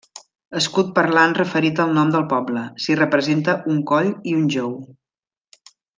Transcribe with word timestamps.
Escut 0.59 0.87
parlant 0.99 1.35
referit 1.39 1.81
al 1.83 1.93
nom 1.97 2.15
del 2.15 2.25
poble: 2.33 2.63
s'hi 2.85 2.97
representa 3.03 3.55
un 3.75 3.85
coll 3.93 4.11
i 4.33 4.35
un 4.39 4.49
jou. 4.57 4.73